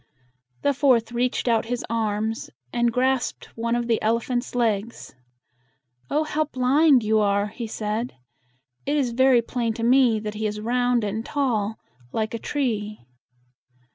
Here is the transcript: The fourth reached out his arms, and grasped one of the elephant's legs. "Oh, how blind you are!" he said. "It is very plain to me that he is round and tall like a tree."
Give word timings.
The 0.63 0.73
fourth 0.73 1.11
reached 1.11 1.47
out 1.47 1.65
his 1.65 1.85
arms, 1.87 2.49
and 2.73 2.91
grasped 2.91 3.55
one 3.55 3.75
of 3.75 3.85
the 3.85 4.01
elephant's 4.01 4.55
legs. 4.55 5.13
"Oh, 6.09 6.23
how 6.23 6.45
blind 6.45 7.03
you 7.03 7.19
are!" 7.19 7.45
he 7.49 7.67
said. 7.67 8.15
"It 8.87 8.97
is 8.97 9.11
very 9.11 9.43
plain 9.43 9.73
to 9.75 9.83
me 9.83 10.19
that 10.19 10.33
he 10.33 10.47
is 10.47 10.59
round 10.59 11.03
and 11.03 11.23
tall 11.23 11.77
like 12.11 12.33
a 12.33 12.39
tree." 12.39 13.05